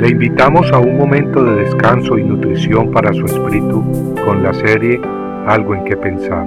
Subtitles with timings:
[0.00, 4.98] Le invitamos a un momento de descanso y nutrición para su espíritu con la serie
[5.46, 6.46] Algo en que pensar.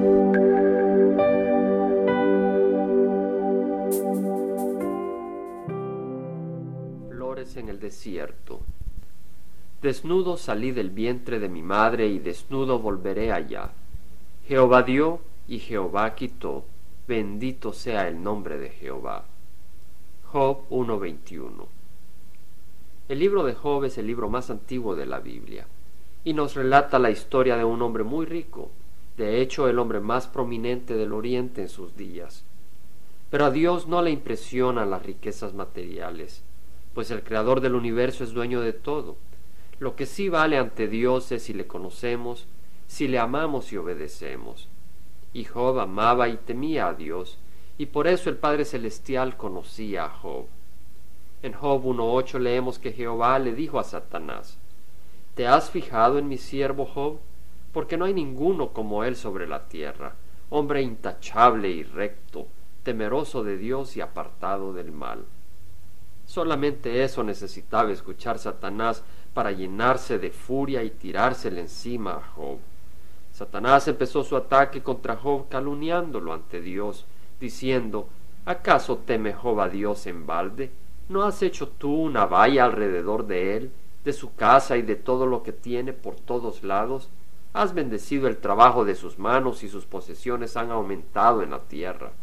[7.11, 8.61] Flores en el desierto.
[9.83, 13.69] Desnudo salí del vientre de mi madre y desnudo volveré allá.
[14.47, 16.65] Jehová dio y Jehová quitó.
[17.07, 19.25] Bendito sea el nombre de Jehová.
[20.31, 21.82] Job 1.21
[23.09, 25.67] el libro de Job es el libro más antiguo de la Biblia
[26.23, 28.71] y nos relata la historia de un hombre muy rico,
[29.17, 32.45] de hecho el hombre más prominente del Oriente en sus días.
[33.29, 36.43] Pero a Dios no le impresionan las riquezas materiales,
[36.93, 39.17] pues el Creador del universo es dueño de todo.
[39.79, 42.47] Lo que sí vale ante Dios es si le conocemos,
[42.87, 44.69] si le amamos y obedecemos.
[45.33, 47.37] Y Job amaba y temía a Dios,
[47.77, 50.45] y por eso el Padre Celestial conocía a Job.
[51.43, 54.57] En Job 1.8 leemos que Jehová le dijo a Satanás,
[55.35, 57.19] ¿Te has fijado en mi siervo Job?
[57.73, 60.15] Porque no hay ninguno como él sobre la tierra,
[60.49, 62.47] hombre intachable y recto,
[62.83, 65.25] temeroso de Dios y apartado del mal.
[66.25, 72.59] Solamente eso necesitaba escuchar Satanás para llenarse de furia y tirársele encima a Job.
[73.33, 77.05] Satanás empezó su ataque contra Job calumniándolo ante Dios,
[77.41, 78.07] diciendo,
[78.45, 80.71] ¿acaso teme Job a Dios en balde?
[81.09, 83.71] ¿No has hecho tú una valla alrededor de él,
[84.05, 87.09] de su casa y de todo lo que tiene por todos lados?
[87.51, 92.13] Has bendecido el trabajo de sus manos y sus posesiones han aumentado en la tierra.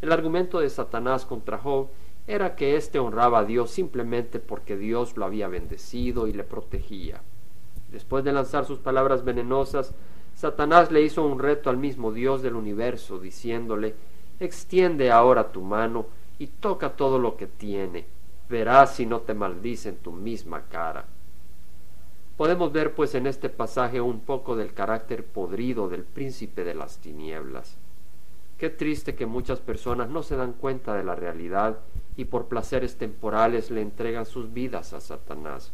[0.00, 1.88] El argumento de Satanás contra Job
[2.26, 7.22] era que éste honraba a Dios simplemente porque Dios lo había bendecido y le protegía.
[7.90, 9.94] Después de lanzar sus palabras venenosas,
[10.34, 13.94] Satanás le hizo un reto al mismo Dios del universo, diciéndole,
[14.38, 16.06] Extiende ahora tu mano
[16.38, 18.06] y toca todo lo que tiene.
[18.48, 21.04] Verás si no te maldice en tu misma cara.
[22.36, 26.98] Podemos ver pues en este pasaje un poco del carácter podrido del príncipe de las
[26.98, 27.76] tinieblas.
[28.58, 31.78] Qué triste que muchas personas no se dan cuenta de la realidad
[32.16, 35.72] y por placeres temporales le entregan sus vidas a Satanás.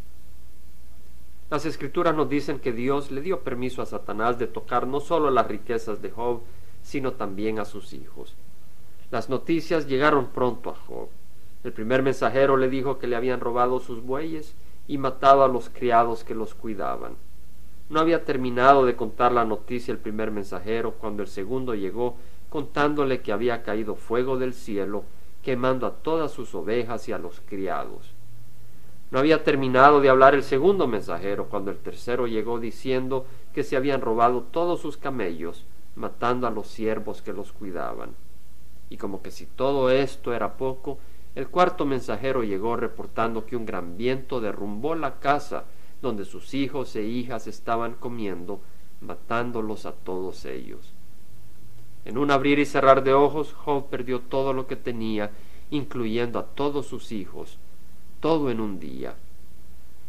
[1.50, 5.30] Las escrituras nos dicen que Dios le dio permiso a Satanás de tocar no solo
[5.30, 6.40] las riquezas de Job,
[6.82, 8.34] sino también a sus hijos.
[9.14, 11.06] Las noticias llegaron pronto a Job.
[11.62, 14.56] El primer mensajero le dijo que le habían robado sus bueyes
[14.88, 17.14] y matado a los criados que los cuidaban.
[17.88, 22.16] No había terminado de contar la noticia el primer mensajero cuando el segundo llegó
[22.48, 25.04] contándole que había caído fuego del cielo,
[25.44, 28.14] quemando a todas sus ovejas y a los criados.
[29.12, 33.76] No había terminado de hablar el segundo mensajero cuando el tercero llegó diciendo que se
[33.76, 38.16] habían robado todos sus camellos, matando a los siervos que los cuidaban.
[38.90, 40.98] Y como que si todo esto era poco,
[41.34, 45.64] el cuarto mensajero llegó reportando que un gran viento derrumbó la casa
[46.00, 48.60] donde sus hijos e hijas estaban comiendo,
[49.00, 50.92] matándolos a todos ellos.
[52.04, 55.30] En un abrir y cerrar de ojos, Job perdió todo lo que tenía,
[55.70, 57.58] incluyendo a todos sus hijos,
[58.20, 59.16] todo en un día.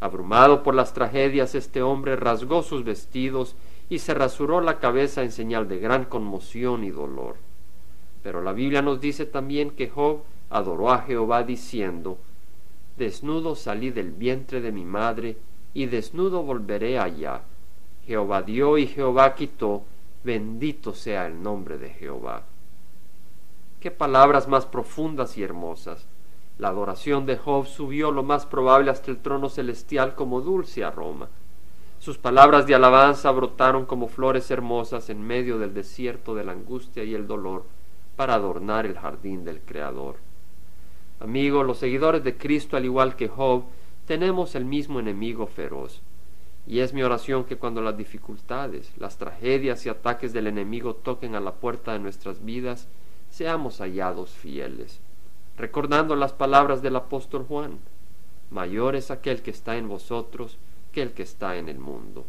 [0.02, 3.56] Abrumado por las tragedias, este hombre rasgó sus vestidos
[3.90, 7.38] y se rasuró la cabeza en señal de gran conmoción y dolor.
[8.25, 12.18] Pero la Biblia nos dice también que Job adoró a Jehová diciendo,
[12.97, 15.38] Desnudo salí del vientre de mi madre,
[15.75, 17.44] y desnudo volveré allá.
[18.08, 19.84] Jehová dio y Jehová quitó,
[20.24, 22.41] bendito sea el nombre de Jehová.
[23.80, 26.07] Qué palabras más profundas y hermosas.
[26.57, 31.28] La adoración de Job subió lo más probable hasta el trono celestial como dulce aroma.
[32.00, 37.03] Sus palabras de alabanza brotaron como flores hermosas en medio del desierto de la angustia
[37.03, 37.66] y el dolor
[38.16, 40.18] para adornar el jardín del Creador.
[41.20, 43.64] Amigos, los seguidores de Cristo, al igual que Job,
[44.06, 46.02] tenemos el mismo enemigo feroz.
[46.68, 51.36] Y es mi oración que cuando las dificultades, las tragedias y ataques del enemigo toquen
[51.36, 52.88] a la puerta de nuestras vidas,
[53.30, 55.00] seamos hallados fieles,
[55.58, 57.80] recordando las palabras del apóstol Juan,
[58.50, 60.57] mayor es aquel que está en vosotros
[60.92, 62.25] que el que está en el mundo.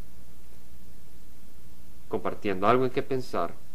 [2.09, 3.55] Compartiendo algo en que pensar,